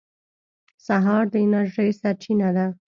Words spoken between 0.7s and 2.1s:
سهار د انرژۍ